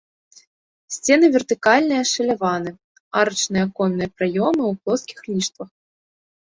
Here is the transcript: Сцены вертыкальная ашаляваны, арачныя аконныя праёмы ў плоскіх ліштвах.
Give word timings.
Сцены 0.95 1.25
вертыкальная 1.35 1.99
ашаляваны, 2.05 2.71
арачныя 3.21 3.63
аконныя 3.69 4.09
праёмы 4.19 4.59
ў 4.71 4.73
плоскіх 4.85 5.19
ліштвах. 5.33 5.69